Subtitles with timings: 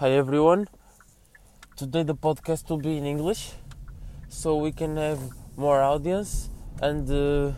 [0.00, 0.66] Hi everyone.
[1.76, 3.52] Today the podcast will be in English,
[4.30, 5.20] so we can have
[5.58, 6.48] more audience
[6.80, 7.52] and uh,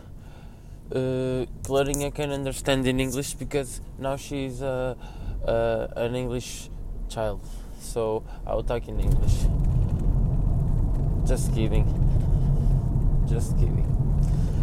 [0.91, 4.95] uh, Clarinha can understand in English because now she's uh,
[5.47, 6.69] uh, an English
[7.07, 7.39] child.
[7.79, 9.47] So I will talk in English.
[11.25, 11.87] Just kidding.
[13.25, 13.87] Just kidding.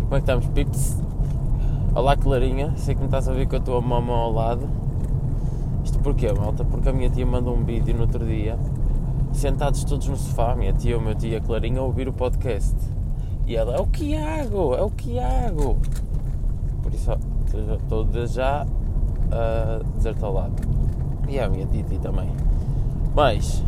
[0.04, 0.96] Como é que estamos, pips?
[1.94, 2.76] Olá, Clarinha.
[2.76, 4.89] Sei que me estás a ver estou a mamão ao lado.
[6.02, 6.64] Porquê, malta?
[6.64, 8.58] Porque a minha tia mandou um vídeo no outro dia,
[9.32, 12.76] sentados todos no sofá, minha tia, o meu tia a Clarinha, a ouvir o podcast.
[13.46, 15.76] E ela, é o Quiago, é o Quiago.
[16.82, 17.10] Por isso,
[17.82, 18.66] estou desde já
[19.30, 20.54] a lado.
[21.28, 22.28] E a minha Titi também.
[23.14, 23.62] Mas,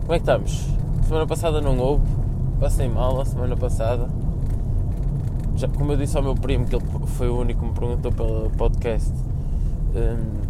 [0.00, 0.68] como é que estamos?
[1.04, 2.04] Semana passada não houve,
[2.58, 4.08] passei mal a semana passada.
[5.56, 8.12] Já, como eu disse ao meu primo, que ele foi o único que me perguntou
[8.12, 9.12] pelo podcast,
[9.94, 10.40] hum,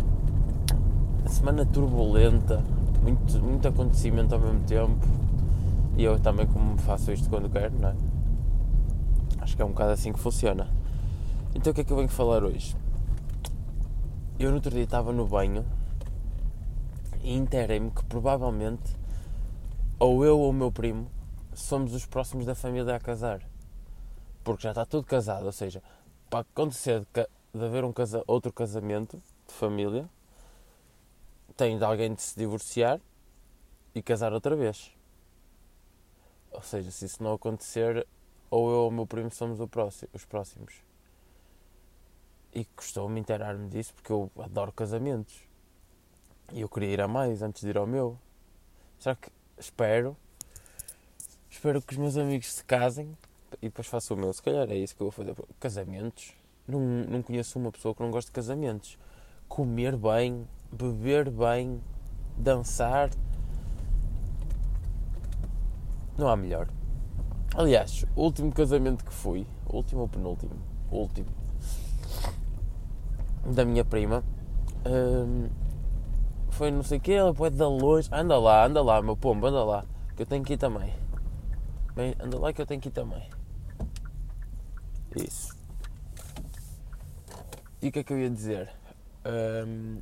[1.29, 2.63] semana turbulenta,
[3.03, 5.07] muito, muito acontecimento ao mesmo tempo.
[5.97, 7.95] E eu também, como faço isto quando quero, não é?
[9.41, 10.69] Acho que é um bocado assim que funciona.
[11.55, 12.77] Então o que é que eu venho falar hoje?
[14.39, 15.65] Eu no outro dia estava no banho
[17.23, 18.97] e interei-me que provavelmente
[19.99, 21.11] ou eu ou o meu primo
[21.53, 23.41] somos os próximos da família a casar.
[24.43, 25.83] Porque já está tudo casado, ou seja,
[26.31, 27.07] para acontecer de,
[27.53, 29.21] de haver um casa, outro casamento
[29.51, 30.09] de família,
[31.57, 33.01] tem de alguém de se divorciar
[33.95, 34.93] e casar outra vez.
[36.51, 38.07] Ou seja, se isso não acontecer,
[38.51, 40.75] ou eu ou o meu primo somos próximo, os próximos.
[42.53, 45.41] E custou-me inteirar-me disso porque eu adoro casamentos.
[46.53, 48.19] E eu queria ir a mais antes de ir ao meu.
[48.99, 50.17] Será que espero?
[51.49, 53.17] Espero que os meus amigos se casem
[53.63, 54.33] e depois faço o meu.
[54.33, 55.37] Se calhar é isso que eu vou fazer.
[55.61, 56.35] Casamentos?
[56.67, 58.99] Não, não conheço uma pessoa que não goste de casamentos.
[59.51, 61.83] Comer bem, beber bem,
[62.39, 63.11] dançar.
[66.17, 66.69] Não há melhor.
[67.57, 70.55] Aliás, o último casamento que fui, último ou penúltimo?
[70.89, 71.27] Último.
[73.45, 74.23] Da minha prima.
[74.87, 75.49] Hum,
[76.51, 78.09] foi não sei o que, ela pode dar longe.
[78.13, 79.85] Anda lá, anda lá, meu pombo, anda lá.
[80.15, 80.95] Que eu tenho que ir também.
[81.97, 83.29] Bem, anda lá que eu tenho que ir também.
[85.17, 85.59] Isso.
[87.83, 88.80] E o que é que eu ia dizer?
[89.25, 89.99] Um...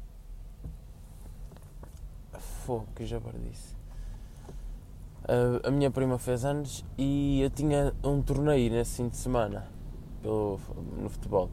[2.65, 3.19] Fogo, que já
[3.51, 3.75] disse.
[5.25, 9.67] Uh, a minha prima fez anos e eu tinha um torneio nesse fim de semana
[10.23, 10.59] pelo,
[10.97, 11.51] no futebol.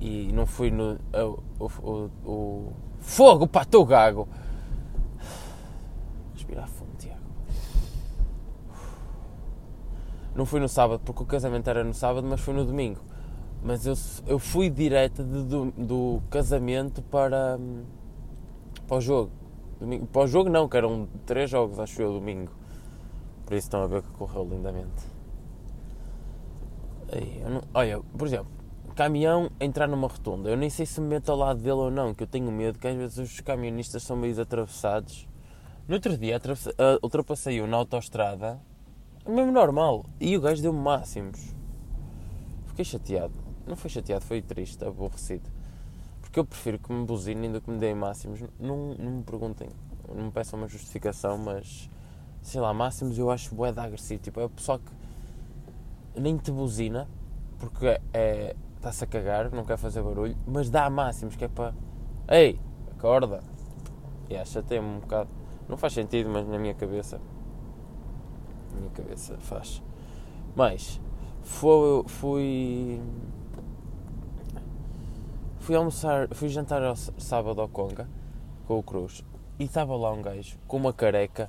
[0.00, 0.94] E não fui no.
[0.94, 4.28] Uh, o, o, o, fogo, pá, estou gago!
[6.32, 7.20] Respirar fundo, Tiago.
[10.34, 13.00] Não fui no sábado porque o casamento era no sábado, mas foi no domingo.
[13.62, 13.94] Mas eu,
[14.26, 17.58] eu fui direto de, do, do, casamento para,
[18.86, 19.30] para o jogo.
[19.78, 22.50] Domingo, para o jogo não, que eram três jogos, acho eu, domingo.
[23.44, 25.04] Por isso estão a ver que correu lindamente.
[27.12, 28.50] Aí, não, olha, por exemplo,
[28.94, 30.48] caminhão entrar numa rotunda.
[30.48, 32.78] Eu nem sei se me meto ao lado dele ou não, que eu tenho medo
[32.78, 35.26] que às vezes os camionistas são meio atravessados.
[35.88, 38.60] No outro dia uh, ultrapassei-o na autostrada,
[39.26, 41.54] mesmo normal, e o gajo deu-me máximos.
[42.66, 43.49] Fiquei chateado.
[43.70, 45.48] Não foi chateado, foi triste, aborrecido.
[46.20, 48.40] Porque eu prefiro que me buzinem do que me deem máximos.
[48.58, 49.68] Não, não me perguntem,
[50.12, 51.88] não me peçam uma justificação, mas
[52.42, 54.20] sei lá, máximos eu acho bué de agressivo.
[54.20, 57.08] Tipo, é o pessoal que nem te buzina,
[57.60, 61.72] porque é, está-se a cagar, não quer fazer barulho, mas dá máximos, que é para.
[62.28, 62.58] Ei,
[62.90, 63.40] acorda!
[64.28, 65.30] E yeah, chateia-me um bocado.
[65.68, 67.20] Não faz sentido, mas na minha cabeça.
[68.72, 69.80] Na minha cabeça faz.
[70.56, 71.00] Mas,
[71.40, 72.02] fui.
[72.08, 73.00] Fui,
[75.70, 78.08] fui almoçar, fui jantar ao sábado ao Conga,
[78.66, 79.24] com o Cruz,
[79.56, 81.48] e estava lá um gajo com uma careca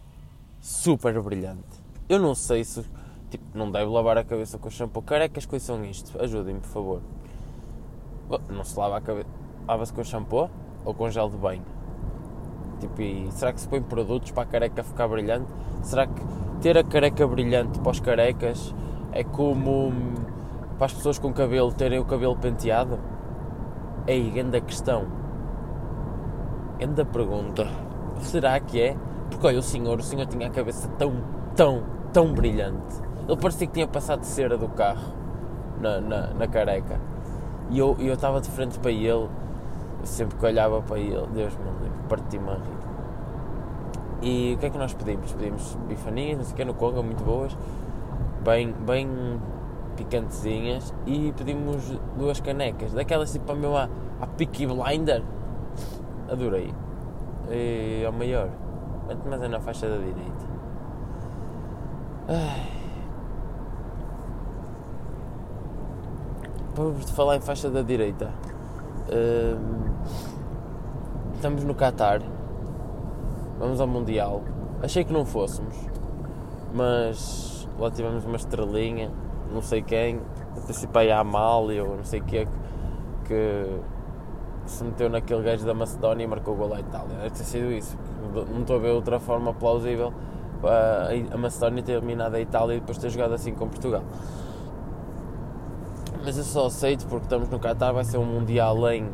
[0.59, 1.81] super brilhante.
[2.07, 2.85] Eu não sei se.
[3.31, 5.01] Tipo, não deve lavar a cabeça com shampoo.
[5.01, 6.21] Carecas, coisas são isto?
[6.21, 7.01] Ajudem-me, por favor.
[8.47, 9.27] Não se lava a cabeça.
[9.67, 10.51] Lava-se com shampoo
[10.85, 11.65] ou com gel de banho?
[12.79, 15.51] Tipo, e será que se põe produtos para a careca ficar brilhante?
[15.81, 16.21] Será que
[16.61, 18.75] ter a careca brilhante para os carecas
[19.13, 20.13] é como hum,
[20.77, 22.99] para as pessoas com cabelo terem o cabelo penteado?
[24.07, 25.05] Aí, grande questão.
[26.79, 27.67] Grande pergunta.
[28.21, 28.97] Será que é?
[29.29, 31.13] Porque olha, o senhor, o senhor tinha a cabeça tão,
[31.55, 32.95] tão, tão brilhante.
[33.27, 35.13] Ele parecia que tinha passado cera do carro
[35.79, 36.99] na, na, na careca.
[37.69, 39.29] E eu estava de frente para ele, eu
[40.03, 42.81] sempre que olhava para ele, Deus me livre, parti-me a rir.
[44.21, 45.31] E o que é que nós pedimos?
[45.31, 47.55] Pedimos bifaninhas, não sei o que, no Conga, muito boas,
[48.43, 49.39] bem, bem
[50.03, 53.87] picantezinhas, e pedimos duas canecas, daquelas tipo a meu a,
[54.37, 55.23] Peaky Blinder.
[56.29, 56.73] Adorei.
[57.49, 58.49] e ao maior.
[59.29, 60.51] Mas é na faixa da direita.
[66.75, 68.31] Para falar em faixa da direita,
[69.09, 69.91] hum,
[71.35, 72.21] estamos no Qatar,
[73.59, 74.41] vamos ao Mundial.
[74.81, 75.75] Achei que não fôssemos,
[76.73, 79.11] mas lá tivemos uma estrelinha,
[79.51, 80.19] não sei quem,
[80.57, 82.47] antecipei a Amália ou não sei o que,
[83.25, 83.79] que
[84.65, 87.17] se meteu naquele gajo da Macedónia e marcou o gol à Itália.
[87.17, 87.97] Deve ter sido isso.
[88.51, 90.13] Não estou a ver outra forma plausível
[91.31, 94.03] a Macedónia ter eliminado a Itália e depois ter jogado assim com Portugal.
[96.23, 99.11] Mas eu só aceito porque estamos no Qatar, vai ser um Mundial em.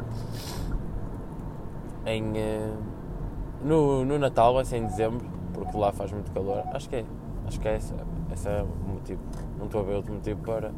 [2.05, 2.73] em eh,
[3.63, 6.63] no, no Natal, vai ser em dezembro, porque lá faz muito calor.
[6.73, 7.05] Acho que é.
[7.47, 7.93] Acho que é esse,
[8.33, 9.21] esse é o motivo.
[9.57, 10.71] Não estou a ver outro motivo para.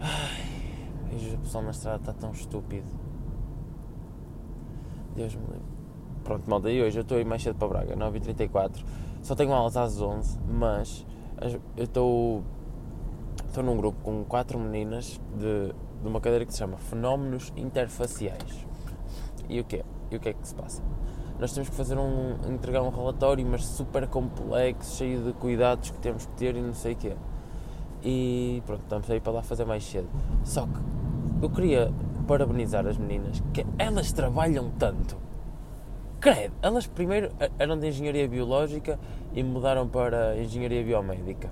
[0.00, 2.90] Ai, o pessoal na estrada está tão estúpido.
[5.14, 5.76] Deus me livre.
[6.24, 8.84] Pronto, malta, e hoje eu estou aí mais cedo para Braga, 9h34.
[9.22, 11.06] Só tenho aulas às 11 mas
[11.76, 12.42] eu estou.
[13.46, 15.72] Estou num grupo com quatro meninas de,
[16.02, 18.66] de uma cadeira que se chama Fenómenos Interfaciais.
[19.48, 19.84] E o que é?
[20.10, 20.82] E o que é que se passa?
[21.38, 22.36] Nós temos que fazer um.
[22.48, 26.74] entregar um relatório, mas super complexo, cheio de cuidados que temos que ter e não
[26.74, 27.12] sei o quê.
[28.02, 30.08] E pronto, estamos aí para lá fazer mais cedo.
[30.44, 31.92] Só que eu queria
[32.26, 35.16] parabenizar as meninas que elas trabalham tanto.
[36.20, 38.98] Credo, elas primeiro eram de engenharia biológica
[39.34, 41.50] e mudaram para engenharia biomédica.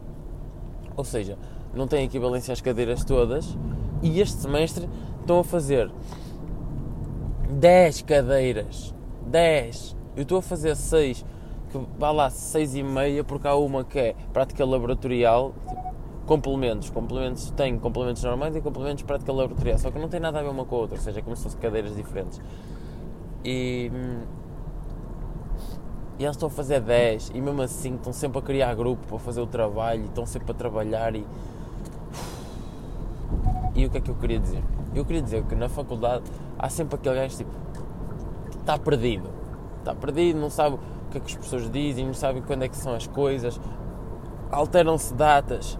[0.96, 1.36] Ou seja,
[1.74, 3.56] não têm equivalência às cadeiras todas
[4.02, 4.88] e este semestre
[5.20, 5.90] estão a fazer
[7.50, 8.93] 10 cadeiras.
[9.26, 9.96] 10.
[10.16, 11.24] Eu estou a fazer 6,
[11.70, 15.52] que vá lá 6 e meia, porque há uma que é prática laboratorial,
[16.26, 16.90] complementos.
[16.90, 20.48] Complementos tem complementos normais e complementos prática laboratorial, só que não tem nada a ver
[20.48, 22.40] uma com a outra, ou seja, é como se fossem cadeiras diferentes.
[23.44, 23.90] E,
[26.18, 29.18] e eles estão a fazer 10 e mesmo assim estão sempre a criar grupo para
[29.18, 31.26] fazer o trabalho e estão sempre a trabalhar e.
[33.74, 34.62] E o que é que eu queria dizer?
[34.94, 36.22] Eu queria dizer que na faculdade
[36.56, 37.50] há sempre aquele gajo tipo.
[38.64, 39.28] Está perdido.
[39.78, 42.68] Está perdido, não sabe o que é que as pessoas dizem, não sabe quando é
[42.68, 43.60] que são as coisas,
[44.50, 45.78] alteram-se datas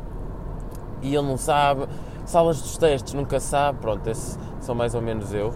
[1.00, 1.86] e ele não sabe.
[2.26, 5.52] Salas dos testes nunca sabe, pronto, esses são mais ou menos eu.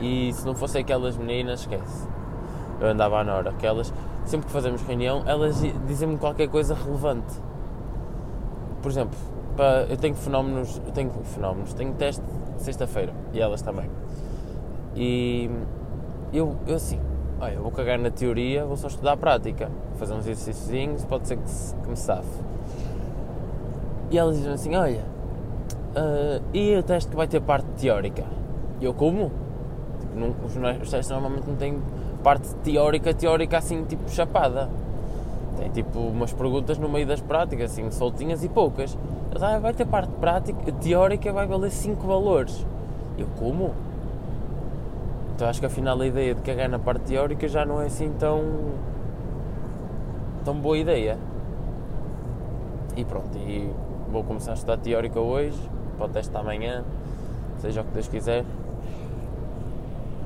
[0.00, 2.08] E se não fossem aquelas meninas, esquece.
[2.80, 3.92] Eu andava à Nora, que elas,
[4.24, 7.34] sempre que fazemos reunião, elas dizem-me qualquer coisa relevante.
[8.80, 9.16] Por exemplo,
[9.88, 12.24] eu tenho fenómenos, eu tenho fenómenos, tenho teste
[12.56, 13.88] sexta-feira e elas também.
[14.96, 15.48] E
[16.38, 16.98] eu, eu assim,
[17.40, 21.36] olha, vou cagar na teoria, vou só estudar a prática, fazer uns exercícios, pode ser
[21.36, 21.44] que,
[21.82, 22.52] que me safe.
[24.12, 25.00] E elas dizem assim: Olha,
[25.96, 28.24] uh, e o teste que vai ter parte teórica?
[28.78, 29.32] E eu, como?
[30.00, 31.80] Tipo, não, os, os testes normalmente não têm
[32.22, 34.68] parte teórica, teórica assim, tipo chapada.
[35.56, 38.96] Tem tipo umas perguntas no meio das práticas, assim, soltinhas e poucas.
[39.30, 42.66] Eles, ah, vai ter parte prática, teórica vai valer 5 valores.
[43.16, 43.72] Eu, como?
[45.42, 48.12] Então acho que afinal a ideia de cagar na parte teórica já não é assim
[48.16, 48.44] tão.
[50.44, 51.18] tão boa ideia.
[52.96, 53.68] E pronto, e
[54.08, 55.58] vou começar a estudar teórica hoje,
[55.96, 56.84] para o teste amanhã,
[57.58, 58.44] seja o que Deus quiser.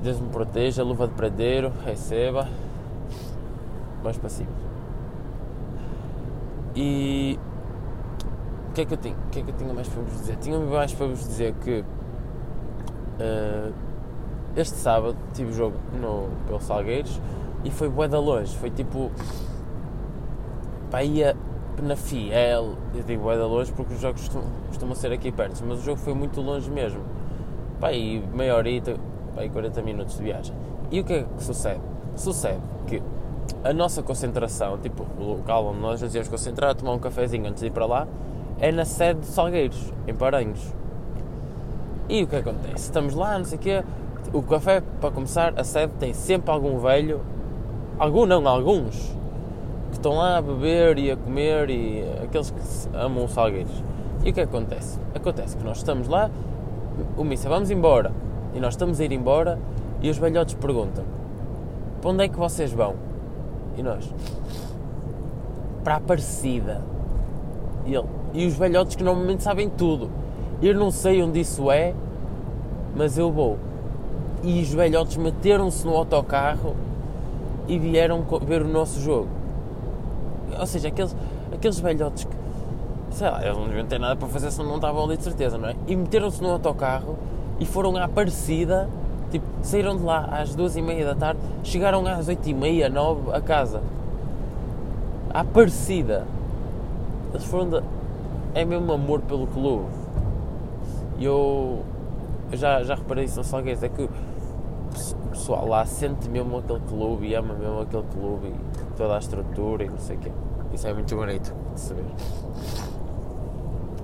[0.03, 2.47] Deus me proteja, luva de pradeiro, receba.
[4.05, 4.51] Mais para cima.
[6.75, 7.39] E
[8.69, 10.13] o que é que eu tinha, o que é que eu tinha mais para vos
[10.13, 10.37] dizer?
[10.37, 11.83] Tinha mais para vos dizer que
[13.19, 13.86] uh,
[14.57, 17.21] este sábado tive jogo no, pelo Salgueiros
[17.65, 19.11] e foi bué da longe, foi tipo
[20.91, 21.37] para ia
[21.77, 25.81] Penafiel, eu digo bué da longe porque os jogos costumam, costumam, ser aqui perto, mas
[25.81, 27.01] o jogo foi muito longe mesmo.
[27.79, 28.97] Pá, e meia horita,
[29.35, 30.57] pá, e 40 minutos de viagem.
[30.91, 31.81] E o que é que sucede?
[32.15, 33.03] Sucede que
[33.63, 37.61] a nossa concentração, tipo, o local onde nós nos íamos concentrar, tomar um cafezinho antes
[37.61, 38.09] de ir para lá,
[38.59, 40.73] é na sede de Salgueiros, em Paranhos.
[42.09, 42.85] E o que acontece?
[42.85, 43.85] Estamos lá, não sei o quê,
[44.33, 47.21] o café, para começar, a sede tem sempre algum velho,
[47.99, 49.17] algum não, alguns,
[49.91, 53.83] que estão lá a beber e a comer e aqueles que amam os salgueiros.
[54.25, 54.99] E o que acontece?
[55.15, 56.31] Acontece que nós estamos lá,
[57.17, 58.13] o Missa, vamos embora.
[58.55, 59.59] E nós estamos a ir embora
[60.01, 61.05] e os velhotes perguntam:
[62.01, 62.95] para onde é que vocês vão?
[63.77, 64.13] E nós:
[65.85, 66.83] para a Aparecida.
[67.85, 70.11] E, ele, e os velhotes que normalmente sabem tudo.
[70.61, 71.95] Eu não sei onde isso é,
[72.97, 73.59] mas eu vou.
[74.47, 76.75] E os velhotes meteram-se no autocarro
[77.69, 79.29] e vieram ver o nosso jogo
[80.59, 81.17] ou seja, aqueles,
[81.53, 82.37] aqueles velhotes que,
[83.11, 85.59] sei lá, eles não deviam ter nada para fazer se não estavam ali de certeza,
[85.59, 85.77] não é?
[85.87, 87.17] E meteram-se no autocarro
[87.59, 88.89] e foram à Aparecida
[89.31, 92.89] Tipo, saíram de lá às duas e meia da tarde, chegaram às oito e meia,
[92.89, 93.83] nove a casa.
[95.35, 96.25] À parecida.
[97.35, 97.83] Eles foram de...
[98.55, 99.87] É mesmo amor pelo clube.
[101.19, 101.81] E eu,
[102.53, 104.09] eu já, já reparei isso no Salgueiros, é que
[105.37, 109.85] pessoal lá sente mesmo aquele clube e ama mesmo aquele clube e toda a estrutura
[109.85, 110.33] e não sei o quê.
[110.73, 112.05] Isso é muito bonito de saber.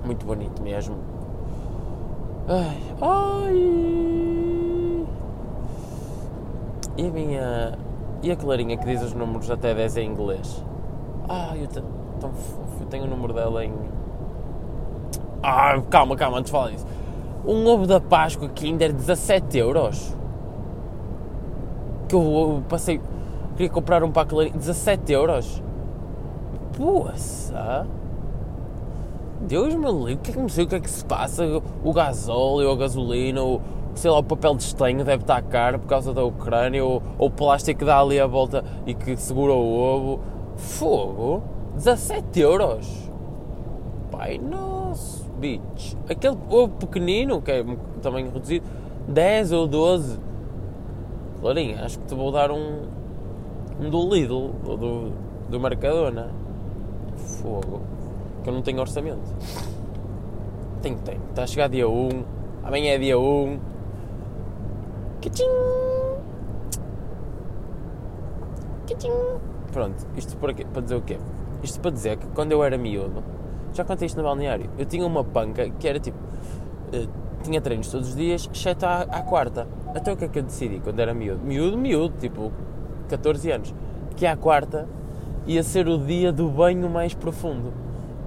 [0.05, 0.95] Muito bonito mesmo.
[2.47, 3.53] Ai, ai.
[6.97, 7.77] E a minha.
[8.21, 10.63] E a Clarinha que diz os números até 10 em inglês?
[11.27, 12.31] Ah, eu, tão
[12.79, 13.73] eu tenho o número dela em.
[15.41, 16.85] Ah, calma, calma, antes de falar disso.
[17.45, 20.15] Um ovo da Páscoa Kinder 17 euros.
[22.13, 23.01] Que eu, passei.
[23.57, 24.55] Queria comprar um para a Clarinha.
[24.55, 25.63] 17 euros.
[26.77, 27.87] Poça!
[29.41, 31.43] Deus me livre, o que é que não sei o que é que se passa?
[31.83, 33.59] O gasóleo, a gasolina, o,
[33.95, 37.29] sei lá, o papel de estanho deve estar caro por causa da Ucrânia, ou, ou
[37.29, 40.19] o plástico que dá ali a volta e que segura o ovo.
[40.55, 41.41] Fogo!
[41.73, 43.09] 17 euros!
[44.11, 45.95] Pai nosso, bitch!
[46.07, 47.65] Aquele ovo pequenino, que é
[48.03, 48.67] também reduzido,
[49.07, 50.32] 10 ou 12.
[51.43, 52.87] Clarinha, acho que te vou dar um,
[53.77, 55.11] um do Lidl, ou do,
[55.49, 56.31] do Mercadona.
[57.17, 57.81] Fogo
[58.41, 59.35] que eu não tenho orçamento.
[60.81, 61.21] Tenho, tenho.
[61.29, 62.09] Está a chegar dia 1,
[62.63, 63.59] amanhã é dia 1.
[65.21, 65.43] Cachim!
[68.87, 69.11] Cachim!
[69.73, 70.65] Pronto, isto para, quê?
[70.71, 71.17] para dizer o quê?
[71.61, 73.21] Isto para dizer que quando eu era miúdo,
[73.73, 76.17] já contei isto no balneário, eu tinha uma panca que era tipo.
[77.43, 79.67] Tinha treinos todos os dias, exceto à, à quarta.
[79.93, 81.43] Até o que é que eu decidi quando era miúdo?
[81.43, 82.51] Miúdo, miúdo, tipo
[83.09, 83.73] 14 anos.
[84.15, 84.87] Que à quarta
[85.45, 87.73] ia ser o dia do banho mais profundo.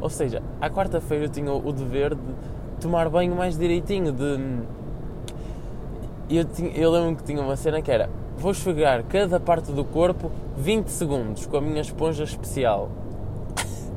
[0.01, 2.21] Ou seja, à quarta-feira eu tinha o dever de
[2.81, 4.61] tomar banho mais direitinho, de...
[6.29, 9.85] Eu, tinha, eu lembro que tinha uma cena que era vou esfregar cada parte do
[9.85, 12.91] corpo 20 segundos com a minha esponja especial.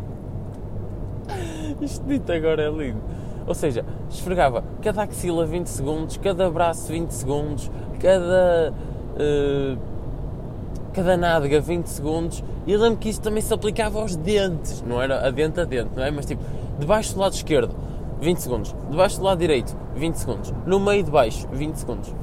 [1.82, 3.02] Isto dito agora é lindo.
[3.50, 8.72] Ou seja, esfregava cada axila 20 segundos, cada braço 20 segundos, cada.
[9.15, 9.77] Uh,
[10.94, 15.01] cada nádega 20 segundos e eu lembro que isso também se aplicava aos dentes, não
[15.01, 16.12] era a dente a dente, não é?
[16.12, 16.44] Mas tipo,
[16.79, 17.75] debaixo do lado esquerdo,
[18.22, 22.13] 20 segundos, debaixo do lado direito, 20 segundos, no meio de baixo, 20 segundos.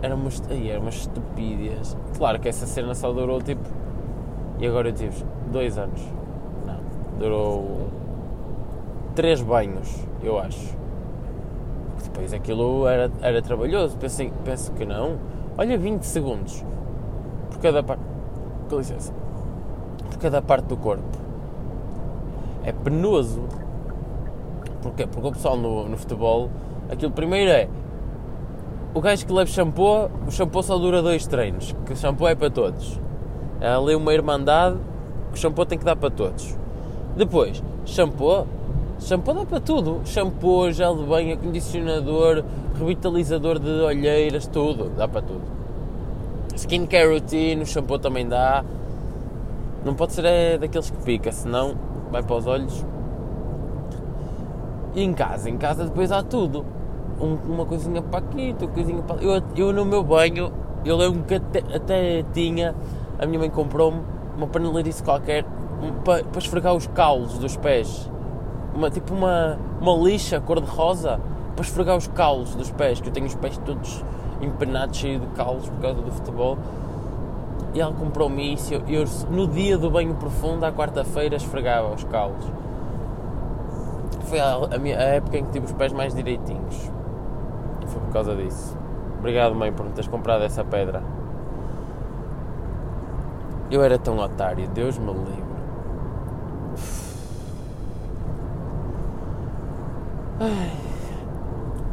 [0.00, 1.96] Era uma, aí, era uma estupidez.
[2.16, 3.68] Claro que essa cena só durou tipo.
[4.58, 6.00] E agora eu tive dois anos.
[6.66, 6.80] Não,
[7.18, 7.88] durou
[9.14, 10.76] três banhos, eu acho.
[12.02, 15.18] Depois aquilo era, era trabalhoso, pensei, penso que não.
[15.56, 16.64] Olha, 20 segundos
[17.62, 18.02] cada parte.
[18.68, 19.14] Com licença.
[20.10, 21.18] Por cada parte do corpo.
[22.64, 23.42] É penoso.
[24.82, 25.06] Porquê?
[25.06, 26.50] Porque o pessoal no, no futebol,
[26.90, 27.68] aquilo primeiro é.
[28.92, 32.34] O gajo que leva shampoo, o shampoo só dura dois treinos, que o shampoo é
[32.34, 33.00] para todos.
[33.60, 34.76] É ali uma irmandade,
[35.32, 36.58] o shampoo tem que dar para todos.
[37.16, 38.46] Depois, shampoo,
[39.06, 40.00] shampoo dá para tudo.
[40.04, 42.44] Shampoo, gel de banho, acondicionador,
[42.78, 45.42] revitalizador de olheiras, tudo, dá para tudo.
[46.56, 48.64] Skincare routine, o shampoo também dá.
[49.84, 51.74] Não pode ser é daqueles que pica, senão
[52.10, 52.84] vai para os olhos.
[54.94, 56.64] E em casa, em casa depois há tudo.
[57.20, 60.52] Um, uma coisinha para aqui, outra coisinha para eu, eu no meu banho,
[60.84, 62.74] eu lembro que até, até tinha,
[63.18, 64.00] a minha mãe comprou-me
[64.36, 65.44] uma panelirice qualquer
[66.04, 68.10] para, para esfregar os caulos dos pés.
[68.74, 71.20] Uma, tipo uma, uma lixa cor-de-rosa
[71.54, 74.02] para esfregar os caulos dos pés, que eu tenho os pés todos
[74.40, 76.58] empenado, cheio de calos por causa do futebol.
[77.74, 78.74] E ela comprou-me isso.
[78.74, 82.44] Eu, eu, no dia do banho profundo, à quarta-feira, esfregava os calos.
[84.24, 86.90] Foi a, a, minha, a época em que tive os pés mais direitinhos.
[87.86, 88.76] Foi por causa disso.
[89.18, 91.02] Obrigado, mãe, por me teres comprado essa pedra.
[93.70, 95.51] Eu era tão otário, Deus me livre.
[100.42, 100.72] Ai.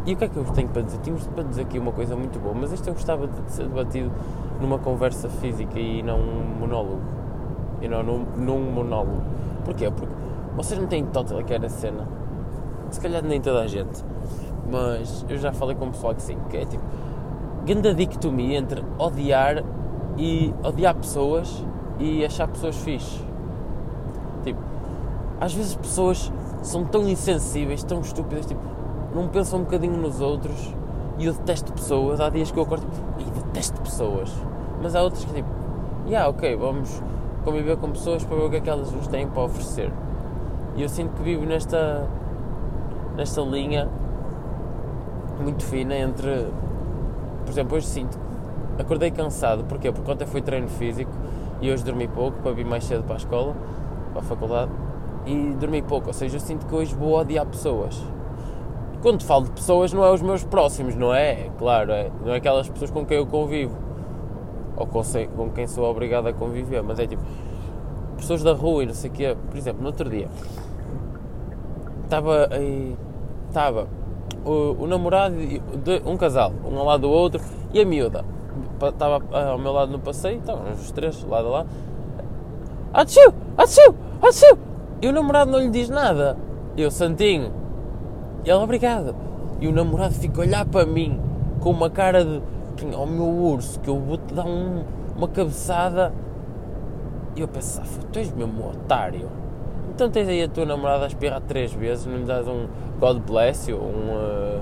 [0.08, 0.98] E o que é que eu tenho para dizer?
[1.02, 4.12] Tínhamos para dizer aqui uma coisa muito boa, mas isto eu gostava de ser debatido
[4.60, 7.02] numa conversa física e não um monólogo.
[7.80, 9.22] E não num, num monólogo.
[9.64, 9.92] Porquê?
[9.92, 10.12] Porque
[10.56, 12.08] vocês não têm total que era cena.
[12.90, 14.04] Se calhar nem toda a gente.
[14.72, 16.84] Mas eu já falei com o pessoal que sim, que é tipo.
[17.66, 19.64] Grande dicotomia entre odiar
[20.18, 21.64] e odiar pessoas
[22.00, 23.24] e achar pessoas fixe.
[24.44, 24.60] Tipo,
[25.40, 28.62] às vezes pessoas são tão insensíveis, tão estúpidas, tipo,
[29.14, 30.74] não pensam um bocadinho nos outros
[31.18, 32.20] e eu detesto pessoas.
[32.20, 32.86] Há dias que eu acordo
[33.20, 34.32] e detesto pessoas,
[34.82, 35.50] mas há outras que tipo,
[36.08, 37.02] yeah, ok, vamos
[37.44, 39.92] conviver com pessoas para ver o que é que elas nos têm para oferecer.
[40.76, 42.08] E eu sinto que vivo nesta,
[43.16, 43.90] nesta linha
[45.40, 46.48] muito fina entre
[47.50, 48.16] por exemplo, hoje sinto,
[48.78, 49.92] acordei cansado, porquê?
[49.92, 51.10] Porque ontem foi treino físico
[51.60, 53.56] e hoje dormi pouco para vir mais cedo para a escola,
[54.14, 54.72] para a faculdade,
[55.26, 58.02] e dormi pouco, ou seja, eu sinto que hoje vou odiar pessoas.
[59.02, 61.50] Quando falo de pessoas, não é os meus próximos, não é?
[61.58, 63.90] Claro, é, não é aquelas pessoas com quem eu convivo
[64.76, 65.02] ou com,
[65.36, 67.22] com quem sou obrigado a conviver, mas é tipo
[68.16, 69.38] pessoas da rua e não sei o quê.
[69.50, 70.28] Por exemplo, no outro dia
[72.10, 72.50] estava.
[73.48, 73.88] Estava
[74.46, 77.42] o, o, namorado de um casal, um ao lado do outro,
[77.74, 78.24] e a miúda.
[78.82, 81.70] Estava ao meu lado no passeio, estavam os três, lado a lado.
[82.94, 83.34] Atsiu!
[83.58, 83.96] Atsiu!
[84.22, 84.69] Atsiu!
[85.02, 86.38] E o namorado não lhe diz nada.
[86.76, 87.52] Eu, Santinho.
[88.44, 89.16] E ela, obrigado.
[89.60, 91.20] E o namorado fica a olhar para mim
[91.60, 92.42] com uma cara de
[92.96, 94.84] ao meu urso, que eu vou-te dar um,
[95.18, 96.14] uma cabeçada.
[97.36, 99.30] E eu pensava, tu és mesmo um otário.
[99.94, 102.68] Então tens aí a tua namorada a espirrar três vezes, não lhe dás um
[103.00, 104.62] God bless you, um uh,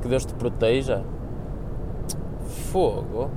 [0.00, 1.02] que Deus te proteja.
[2.46, 3.30] Fogo.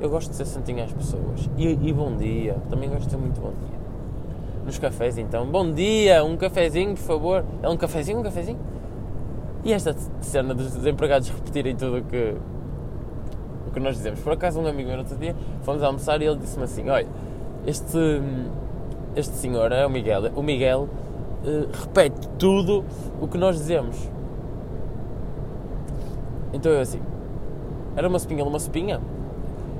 [0.00, 1.48] Eu gosto de ser santinho às pessoas.
[1.56, 2.56] E, e, bom dia.
[2.68, 3.71] Também gosto de ser muito bom dia.
[4.64, 5.46] Nos cafés então.
[5.46, 7.44] Bom dia, um cafezinho, por favor.
[7.62, 8.58] É um cafezinho, um cafezinho?
[9.64, 12.34] E esta cena dos empregados repetirem tudo o que,
[13.68, 14.20] o que nós dizemos.
[14.20, 17.06] Por acaso um amigo meu outro dia, fomos almoçar e ele disse-me assim, olha,
[17.66, 18.20] este
[19.14, 20.88] este senhor, é o Miguel, o Miguel
[21.44, 22.84] uh, repete tudo
[23.20, 24.10] o que nós dizemos.
[26.52, 27.00] Então eu assim,
[27.96, 29.00] era uma espinha, uma espinha?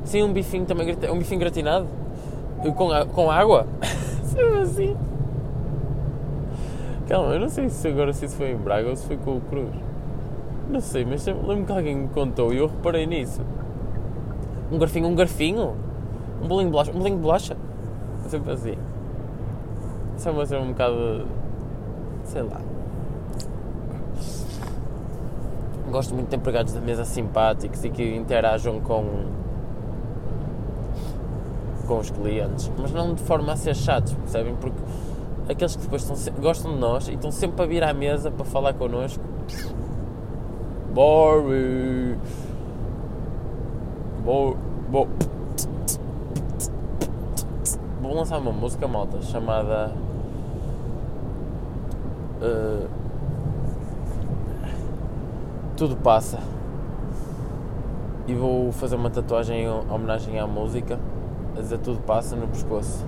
[0.05, 1.87] Sim, um bifinho também, um bifinho gratinado,
[2.77, 3.67] com, com água?
[4.33, 4.97] Sim, assim.
[7.09, 9.37] Calma, eu não sei se agora se isso foi em Braga ou se foi com
[9.37, 9.71] o Cruz.
[10.71, 13.43] Não sei, mas lembro que alguém me contou e eu reparei nisso.
[14.71, 15.77] Um garfinho, um garfinho?
[16.43, 16.91] Um bolinho de bolacha?
[16.93, 17.57] Um bolinho de bolacha?
[18.29, 18.75] Sempre assim.
[20.17, 21.27] Isso é uma cena um bocado.
[22.25, 22.61] sei lá.
[25.91, 29.05] Gosto muito de empregados da mesa simpáticos e que interajam com.
[31.83, 34.55] Com os clientes, mas não de forma a ser chatos, percebem?
[34.57, 34.79] Porque
[35.49, 38.45] aqueles que depois estão, gostam de nós e estão sempre a vir à mesa para
[38.45, 39.23] falar connosco.
[40.95, 42.19] Boring!
[44.25, 44.57] Bo.
[48.01, 49.93] Vou lançar uma música malta chamada
[52.43, 52.89] Uh,
[55.77, 56.41] tudo passa.
[58.27, 60.99] E vou fazer uma tatuagem em homenagem à música,
[61.57, 63.05] a tudo passa no pescoço,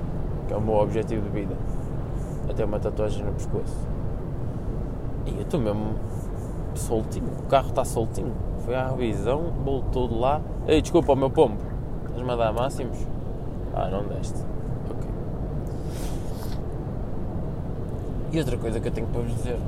[0.46, 1.56] que é o meu objetivo de vida.
[2.48, 3.76] Até uma tatuagem no pescoço.
[5.26, 5.94] E eu estou mesmo
[6.74, 8.32] soltinho, o carro está soltinho.
[8.64, 10.40] Foi à revisão, voltou de lá.
[10.66, 11.58] Ei, desculpa o meu pombo,
[12.06, 12.98] estás-me a dar máximos?
[13.74, 14.38] Ah, não deste.
[18.32, 19.58] E outra coisa que eu tenho para vos dizer: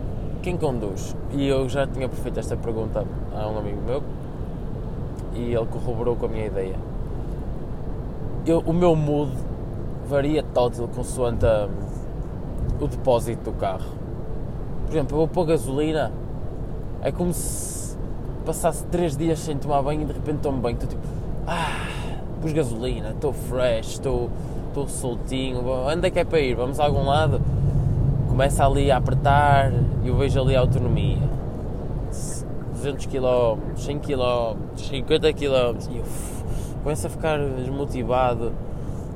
[0.42, 1.14] quem conduz?
[1.32, 4.02] E eu já tinha feito esta pergunta a um amigo meu
[5.34, 6.76] e ele corroborou com a minha ideia.
[8.46, 9.32] Eu, o meu mood
[10.08, 11.68] varia total consoante a,
[12.80, 13.90] o depósito do carro.
[14.86, 16.12] Por exemplo, eu vou pôr gasolina,
[17.02, 17.98] é como se
[18.44, 20.74] passasse 3 dias sem tomar banho e de repente tomo banho.
[20.74, 21.02] Estou tipo,
[21.46, 21.88] ah,
[22.40, 24.30] pus gasolina, estou fresh, estou
[24.86, 26.54] soltinho, onde é que é para ir?
[26.54, 27.40] Vamos a algum lado?
[28.36, 29.72] começa ali a apertar
[30.04, 31.22] e eu vejo ali a autonomia.
[32.74, 36.04] 200 km, 100 km, 50 km e eu
[36.86, 38.52] começo a ficar desmotivado.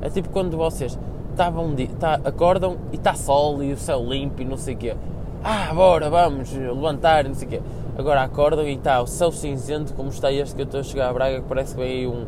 [0.01, 4.45] É tipo quando vocês estavam, tá, acordam e está sol e o céu limpo e
[4.45, 4.95] não sei o quê.
[5.41, 7.61] Ah, bora, vamos levantar não sei o quê.
[7.97, 11.09] Agora acordam e está o céu cinzento como está este que eu estou a chegar
[11.09, 12.25] a Braga que parece que vem aí um,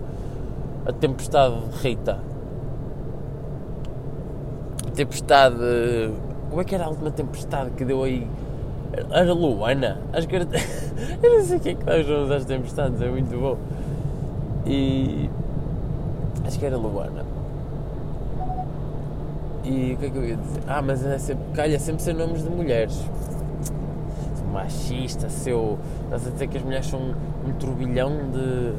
[0.86, 2.20] a tempestade Rita.
[4.96, 5.58] Tempestade
[6.50, 8.26] como é que era a última tempestade que deu aí?
[9.12, 10.00] Era Luana?
[10.14, 10.48] Acho que era.
[11.22, 13.58] Eu não sei o que é que dá os nomes às tempestades, é muito bom.
[14.66, 15.30] E.
[16.46, 17.26] Acho que era Luana.
[19.64, 20.62] E o que é que eu ia dizer?
[20.68, 23.02] Ah, mas é sempre, calha sempre ser nomes de mulheres.
[24.52, 25.80] Machista, seu.
[26.06, 27.14] Estás a dizer que as mulheres são um,
[27.48, 28.74] um turbilhão de.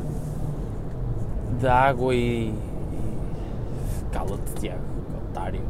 [1.58, 2.48] de água e.
[2.48, 2.54] e...
[4.12, 4.80] Cala-te, Tiago,
[5.30, 5.62] otário.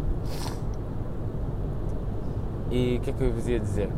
[2.71, 3.89] E o que é que eu ia dizer?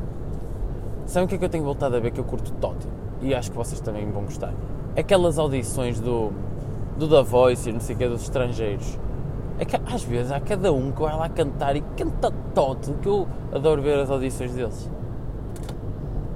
[1.07, 2.91] Sabem o que é que eu tenho voltado a ver que eu curto Tótil?
[3.23, 4.53] E acho que vocês também vão gostar.
[4.97, 6.33] Aquelas audições do,
[6.99, 8.99] do The Voice e não sei o que dos estrangeiros.
[9.59, 13.09] É que às vezes há cada um que vai lá cantar e canta Tótil, que
[13.09, 14.91] eu adoro ver as audições deles.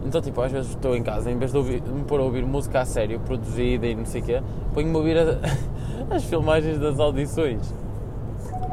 [0.05, 2.45] Então, tipo, às vezes estou em casa, em vez de, ouvir, me pôr a ouvir
[2.45, 4.43] música a sério, produzida e não sei o quê,
[4.73, 5.39] ponho-me a ouvir a,
[6.15, 7.75] as filmagens das audições.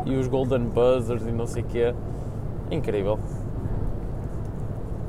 [0.05, 1.93] E os Golden Buzzers e não sei o quê.
[2.71, 3.19] Incrível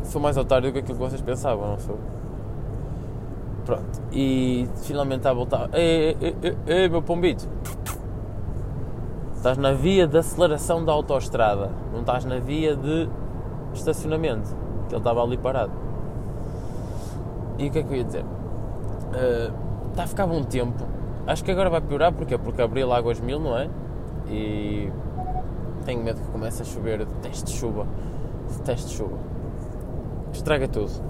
[0.08, 1.98] sou mais otário do que aquilo que vocês pensavam, não sou?
[3.68, 4.00] Pronto.
[4.10, 5.68] E finalmente está a voltar.
[5.74, 7.46] Ei, ei, ei, ei, meu pombito.
[9.36, 11.70] Estás na via de aceleração da autoestrada.
[11.92, 13.10] Não estás na via de
[13.74, 14.56] estacionamento.
[14.88, 15.72] Que ele estava ali parado.
[17.58, 18.24] E o que é que eu ia dizer?
[18.24, 19.52] Uh,
[19.90, 20.86] está a ficar bom tempo.
[21.26, 22.10] Acho que agora vai piorar.
[22.10, 22.38] Porquê?
[22.38, 23.68] Porque abriu Águas Mil, não é?
[24.30, 24.90] E
[25.84, 27.04] tenho medo que comece a chover.
[27.20, 27.86] Teste de chuva.
[28.64, 29.18] Teste de chuva.
[30.32, 31.07] Estraga tudo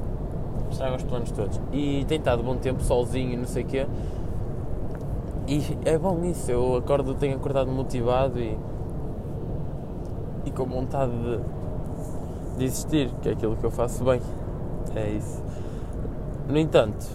[0.78, 1.60] estraga os planos todos.
[1.72, 3.86] E tem estado bom tempo, solzinho e não sei o quê.
[5.48, 8.56] E é bom isso, eu acordo, tenho acordado motivado e,
[10.44, 14.20] e com vontade de, de existir, que é aquilo que eu faço bem.
[14.94, 15.42] É isso.
[16.48, 17.06] No entanto,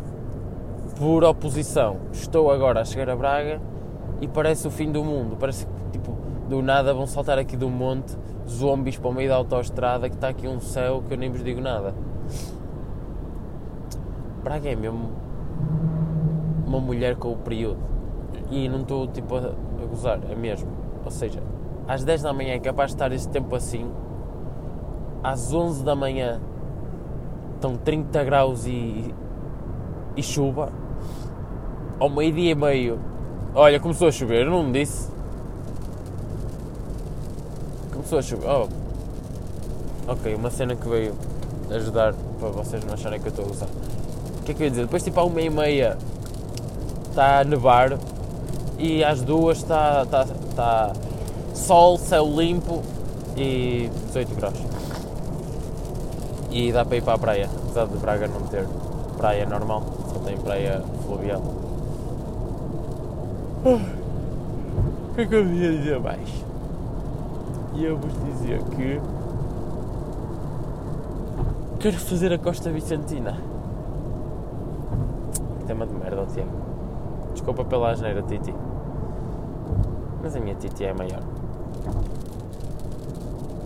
[0.98, 3.62] por oposição, estou agora a chegar a Braga
[4.20, 5.38] e parece o fim do mundo.
[5.40, 6.18] Parece que, tipo,
[6.50, 8.18] do nada vão saltar aqui do monte
[8.50, 11.44] zombies para o meio da autoestrada que está aqui um céu que eu nem vos
[11.44, 11.94] digo nada.
[14.44, 15.12] Braga é mesmo
[16.68, 17.78] uma mulher com o período.
[18.52, 19.54] E não estou tipo a,
[19.90, 20.70] gozar, é mesmo.
[21.06, 21.42] Ou seja,
[21.88, 23.90] às 10 da manhã é capaz de estar este tempo assim,
[25.24, 26.42] às 11 da manhã
[27.56, 29.14] estão 30 graus e,
[30.18, 30.72] e chuva,
[32.00, 33.00] ao meio-dia e meio,
[33.56, 35.12] olha, começou a chover, não me disse.
[37.92, 38.84] Começou a chover, oh.
[40.12, 41.14] Ok, uma cena que veio
[41.72, 43.70] ajudar para vocês não acharem que eu estou a gozar.
[44.44, 44.82] O que é que eu ia dizer?
[44.82, 45.98] Depois, tipo, à uma e meia
[47.10, 47.98] está a nevar
[48.78, 50.94] e às duas está, está, está
[51.54, 52.82] sol, céu limpo
[53.38, 54.58] e 18 graus.
[56.52, 58.68] E dá para ir para a praia, apesar de Braga não ter
[59.16, 61.42] praia normal, só tem praia fluvial.
[63.64, 66.28] O que é que eu ia dizer mais?
[67.76, 69.00] E eu vos dizia que
[71.80, 73.53] quero fazer a Costa Vicentina
[75.64, 76.52] tema de merda, Tiago.
[77.34, 78.54] Desculpa pela asneira, Titi.
[80.22, 81.22] Mas a minha Titi é maior.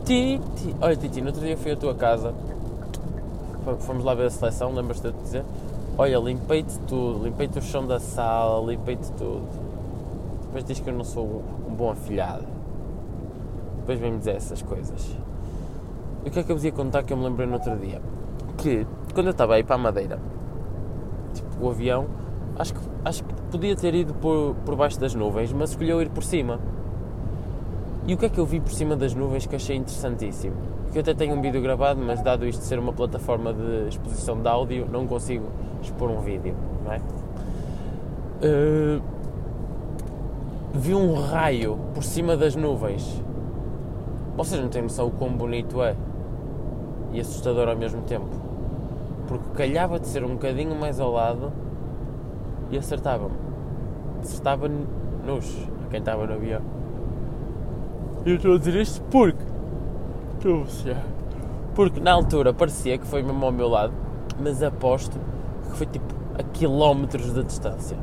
[0.05, 0.75] Titi!
[0.81, 2.33] Olha, Titi, no outro dia fui à tua casa.
[3.79, 5.45] Fomos lá ver a seleção, lembras-te de dizer?
[5.97, 9.43] Olha, limpei-te tudo, limpei-te o chão da sala, limpei-te tudo.
[10.43, 12.45] Depois diz que eu não sou um bom afilhado.
[13.79, 15.15] Depois vem-me dizer essas coisas.
[16.23, 17.75] E o que é que eu vos ia contar que eu me lembrei no outro
[17.77, 18.01] dia?
[18.57, 20.19] Que quando eu estava aí para a Madeira,
[21.59, 22.05] o avião,
[22.57, 26.09] acho que, acho que podia ter ido por, por baixo das nuvens, mas escolheu ir
[26.09, 26.59] por cima.
[28.05, 30.55] E o que é que eu vi por cima das nuvens que achei interessantíssimo?
[30.91, 34.41] Que eu até tenho um vídeo gravado, mas dado isto ser uma plataforma de exposição
[34.41, 35.45] de áudio, não consigo
[35.81, 37.01] expor um vídeo, não é?
[38.39, 39.01] Uh,
[40.73, 43.21] vi um raio por cima das nuvens.
[44.37, 45.95] Vocês não têm noção o quão bonito é
[47.11, 48.46] e assustador ao mesmo tempo
[49.27, 51.51] porque calhava de ser um bocadinho mais ao lado
[52.71, 53.35] e acertava-me.
[54.21, 56.61] Acertava-nos, a quem estava no avião.
[58.25, 59.43] Eu estou a dizer isto porque.
[60.35, 60.97] Estou a
[61.75, 63.93] Porque na altura parecia que foi mesmo ao meu lado,
[64.41, 65.19] mas aposto
[65.69, 67.97] que foi tipo a quilómetros de distância.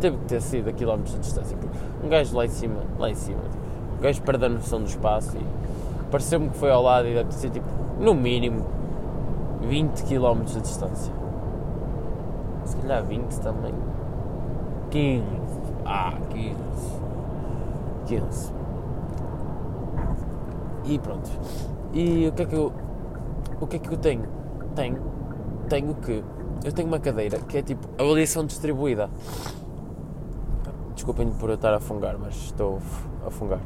[0.00, 1.56] Teve que ter sido a quilómetros de distância.
[1.56, 3.64] Porque um gajo lá em cima, lá em cima, tipo,
[3.98, 7.28] um gajo perde a noção do espaço e pareceu-me que foi ao lado e deve
[7.30, 7.66] ter sido tipo,
[7.98, 8.79] no mínimo
[9.62, 11.12] 20 km de distância.
[12.64, 13.74] Se calhar 20 também.
[14.90, 15.24] 15.
[15.84, 16.56] Ah, 15.
[18.06, 18.52] 15.
[20.84, 21.30] E pronto.
[21.92, 22.72] E o que é que eu.
[23.60, 24.24] O que é que eu tenho?
[24.74, 24.98] Tenho.
[25.68, 26.24] Tenho que.
[26.64, 29.10] Eu tenho uma cadeira que é tipo avaliação distribuída.
[30.94, 32.78] Desculpem por eu estar a fungar, mas estou
[33.26, 33.60] a fungar.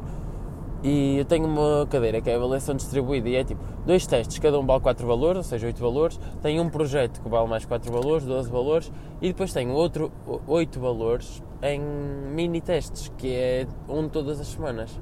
[0.87, 4.37] E eu tenho uma cadeira que é a avaliação distribuída e é tipo dois testes,
[4.37, 6.19] cada um vale 4 valores, ou seja, 8 valores.
[6.43, 8.91] Tenho um projeto que vale mais 4 valores, 12 valores.
[9.19, 10.11] E depois tenho outro
[10.45, 15.01] 8 valores em mini testes, que é um todas as semanas.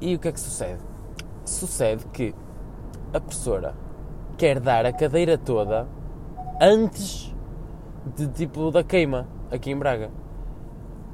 [0.00, 0.82] E o que é que sucede?
[1.44, 2.34] Sucede que
[3.14, 3.76] a professora
[4.36, 5.86] quer dar a cadeira toda
[6.60, 7.32] antes
[8.16, 10.10] de tipo da queima aqui em Braga.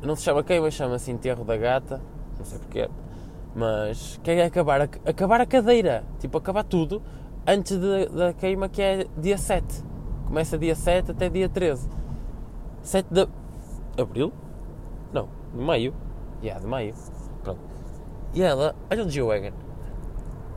[0.01, 2.01] Não se chama queima, chama-se enterro da gata
[2.42, 2.90] não sei porquê,
[3.55, 7.03] mas quer acabar a, acabar a cadeira, tipo, acabar tudo
[7.47, 9.85] antes da queima que é dia 7.
[10.27, 11.88] Começa dia 7 até dia 13.
[12.83, 13.29] 7 de
[14.01, 14.33] abril?
[15.12, 15.95] Não, de maio.
[16.43, 16.95] Yeah, de maio.
[17.43, 17.61] Pronto.
[18.35, 19.53] E ela, olha o G-Wagon.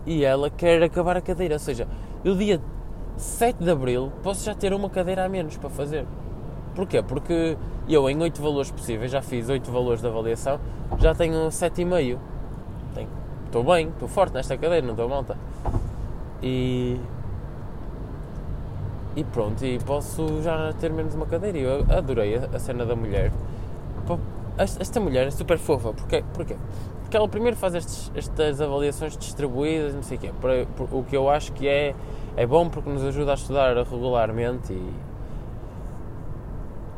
[0.06, 1.88] E ela quer acabar a cadeira, ou seja,
[2.24, 2.62] eu dia
[3.18, 6.06] 7 de abril posso já ter uma cadeira a menos para fazer.
[6.74, 7.02] Porquê?
[7.02, 10.60] Porque eu em 8 valores possíveis, já fiz 8 valores de avaliação,
[11.00, 12.20] já tenho 7,5.
[13.56, 15.38] Estou bem, estou forte nesta cadeira, não estou malta.
[16.44, 17.00] E.
[19.16, 21.58] e pronto, e posso já ter menos uma cadeira.
[21.58, 23.32] E eu adorei a, a cena da mulher.
[24.58, 26.58] Esta mulher é super fofa, porque, porque,
[27.00, 31.16] porque ela primeiro faz estes, estas avaliações distribuídas, não sei o quê, para, o que
[31.16, 31.96] eu acho que é,
[32.36, 34.94] é bom porque nos ajuda a estudar regularmente e,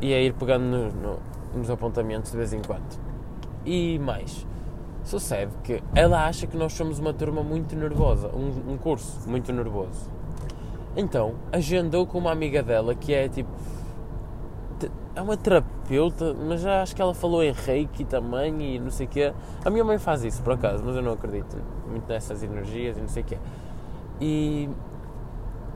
[0.08, 1.18] e a ir pegando no, no,
[1.54, 2.98] nos apontamentos de vez em quando.
[3.64, 4.44] E mais,
[5.08, 9.52] sucede que ela acha que nós somos uma turma muito nervosa, um, um curso muito
[9.52, 10.10] nervoso.
[10.96, 13.50] Então, agendou com uma amiga dela que é tipo.
[15.14, 19.06] É uma terapeuta, mas já acho que ela falou em reiki também e não sei
[19.06, 19.32] o quê.
[19.64, 21.56] A minha mãe faz isso, por acaso, mas eu não acredito
[21.88, 23.38] muito nessas energias e não sei o quê.
[24.20, 24.70] E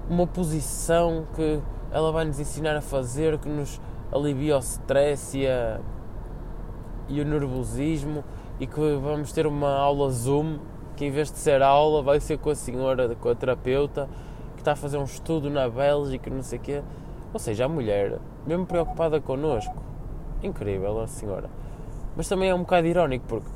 [0.08, 3.80] uma posição que ela vai nos ensinar a fazer que nos
[4.12, 5.80] alivia o stress e, a,
[7.08, 8.22] e o nervosismo
[8.62, 10.60] e que vamos ter uma aula Zoom
[10.94, 14.08] que em vez de ser aula vai ser com a senhora, com a terapeuta
[14.54, 16.82] que está a fazer um estudo na Bélgica, não sei o quê.
[17.32, 19.74] Ou seja, a mulher, mesmo preocupada connosco,
[20.44, 21.50] incrível a senhora.
[22.16, 23.50] Mas também é um bocado irónico porque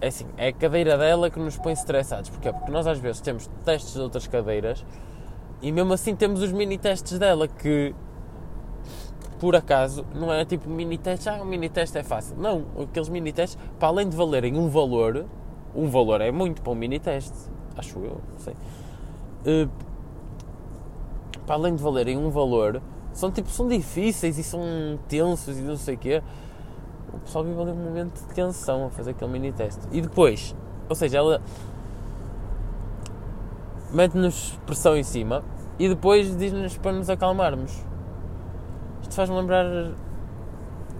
[0.00, 2.30] é assim, é a cadeira dela que nos põe estressados.
[2.30, 2.50] Porquê?
[2.50, 4.82] Porque nós às vezes temos testes de outras cadeiras
[5.60, 7.94] e mesmo assim temos os mini testes dela que
[9.38, 12.36] por acaso, não é tipo mini teste, ah, um mini teste é fácil.
[12.36, 15.26] Não, aqueles mini testes, para além de valerem um valor,
[15.74, 17.36] um valor é muito para um mini teste,
[17.76, 18.54] acho eu, não sei.
[19.44, 19.70] Uh,
[21.46, 24.60] para além de valerem um valor, são tipo, são difíceis e são
[25.08, 26.22] tensos e não sei o quê.
[27.12, 29.80] O pessoal vive ali um momento de tensão a fazer aquele mini teste.
[29.92, 30.54] E depois,
[30.88, 31.40] ou seja, ela
[33.92, 35.42] mete-nos pressão em cima
[35.78, 37.84] e depois diz-nos para nos acalmarmos.
[39.16, 39.64] Faz-me lembrar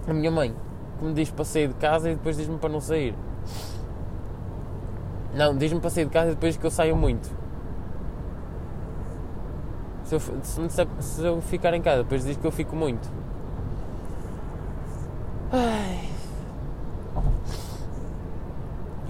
[0.08, 0.54] a minha mãe,
[0.98, 3.14] que me diz para sair de casa e depois diz-me para não sair.
[5.34, 7.30] Não, diz-me para sair de casa e depois que eu saio muito.
[10.04, 13.06] Se eu, se, se eu ficar em casa, depois diz que eu fico muito.
[15.52, 16.08] Ai.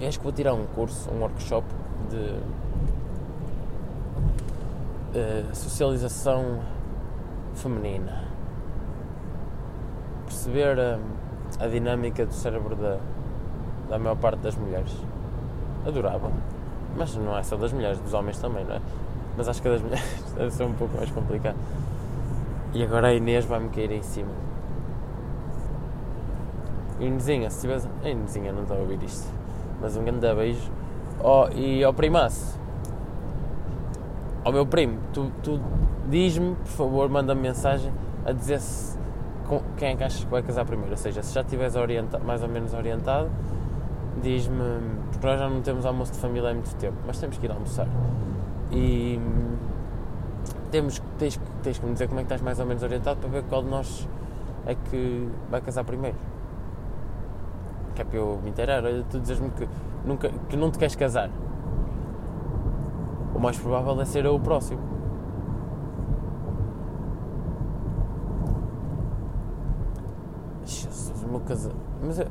[0.01, 1.65] Eu acho que vou tirar um curso, um workshop
[2.09, 2.41] de
[5.17, 6.59] uh, socialização
[7.55, 8.27] feminina
[10.37, 10.99] perceber a,
[11.59, 12.99] a dinâmica do cérebro da,
[13.89, 14.93] da maior parte das mulheres.
[15.85, 16.31] Adorava.
[16.95, 18.81] Mas não é só das mulheres, dos homens também, não é?
[19.35, 20.05] Mas acho que das mulheres
[20.37, 21.57] deve ser um pouco mais complicado.
[22.73, 24.31] E agora a Inês vai-me cair em cima.
[26.99, 27.87] Inesinha, se tivesse.
[28.03, 29.27] A Inesinha não está a ouvir isto.
[29.81, 30.71] Mas um grande beijo.
[31.23, 32.59] Oh, e ao primaço.
[34.43, 35.59] Ao meu primo, tu, tu
[36.09, 37.91] diz-me, por favor, manda-me mensagem
[38.25, 38.96] a dizer se
[39.77, 40.91] quem é que achas que vai casar primeiro?
[40.91, 41.73] Ou seja, se já estiveres
[42.25, 43.29] mais ou menos orientado,
[44.21, 44.79] diz-me,
[45.11, 47.51] porque nós já não temos almoço de família há muito tempo, mas temos que ir
[47.51, 47.87] almoçar.
[48.71, 49.19] E
[50.71, 53.29] temos, tens, tens que me dizer como é que estás mais ou menos orientado para
[53.29, 54.07] ver qual de nós
[54.65, 56.17] é que vai casar primeiro.
[57.95, 58.83] Que é para eu me inteirar.
[58.83, 59.67] Olha, tu dizes-me que,
[60.05, 61.29] nunca, que não te queres casar.
[63.33, 64.96] O mais provável é ser eu o próximo.
[71.41, 71.79] Casamento.
[72.01, 72.27] Mas eu...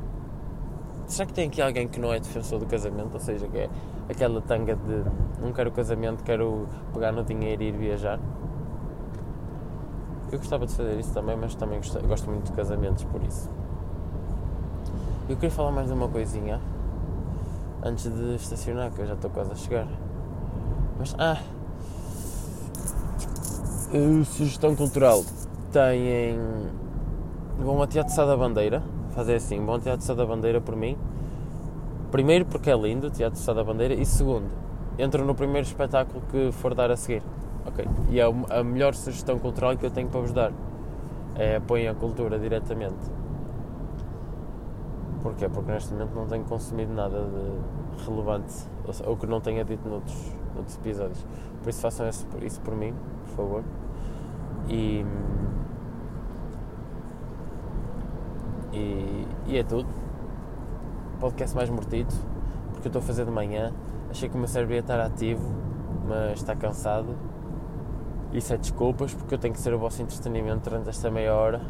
[1.07, 3.13] será que tem aqui alguém que não é defensor do casamento?
[3.13, 3.69] Ou seja, que é
[4.09, 5.03] aquela tanga de
[5.41, 8.19] não quero casamento, quero pegar no dinheiro e ir viajar?
[10.31, 13.49] Eu gostava de fazer isso também, mas também gosto, gosto muito de casamentos por isso.
[15.29, 16.59] Eu queria falar mais de uma coisinha
[17.83, 19.87] antes de estacionar, que eu já estou quase a chegar.
[20.97, 21.37] Mas, ah,
[24.25, 25.23] sugestão cultural.
[25.71, 26.39] Têm.
[27.59, 30.95] Vão a Teatro Sá da Bandeira, fazer assim, bom Teatro Sá da Bandeira por mim.
[32.11, 34.45] Primeiro porque é lindo, Teatro Sá da Bandeira, e segundo,
[34.97, 37.23] entro no primeiro espetáculo que for dar a seguir.
[37.65, 37.85] Ok?
[38.09, 40.51] E é a melhor sugestão cultural que eu tenho para vos dar.
[41.35, 43.11] É apoiem a cultura diretamente.
[45.21, 45.49] Porquê?
[45.49, 48.53] Porque neste momento não tenho consumido nada de relevante
[49.05, 51.25] ou que não tenha dito noutros, noutros episódios.
[51.61, 52.93] Por isso façam isso, isso por mim,
[53.25, 53.63] por favor.
[54.69, 55.03] E
[58.77, 59.87] E, e é tudo.
[61.19, 62.13] Podcast mais mortido,
[62.71, 63.73] porque eu estou a fazer de manhã.
[64.11, 65.51] Achei que o meu cérebro ia estar ativo,
[66.07, 67.15] mas está cansado.
[68.31, 71.61] Isso é desculpas, porque eu tenho que ser o vosso entretenimento durante esta meia hora.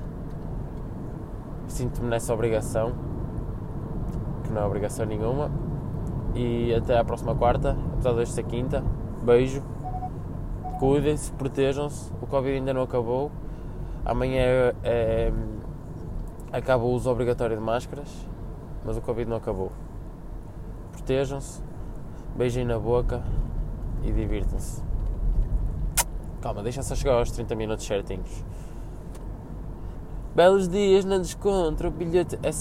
[1.68, 2.92] Sinto-me nessa obrigação,
[4.44, 5.50] que não é obrigação nenhuma.
[6.36, 8.84] E até à próxima quarta, apesar de hoje ser quinta.
[9.24, 9.64] Beijo.
[10.78, 12.12] Cuidem-se, protejam-se.
[12.22, 13.32] O Covid ainda não acabou.
[14.06, 15.34] Amanhã é, é
[16.52, 18.10] acaba o uso obrigatório de máscaras,
[18.86, 19.72] mas o Covid não acabou.
[20.92, 21.62] Protejam-se,
[22.36, 23.24] beijem na boca
[24.04, 24.82] e divirtam-se.
[26.42, 28.44] Calma, deixa só chegar aos 30 minutos certinhos.
[30.36, 32.52] Belos dias, não descontra, o bilhete é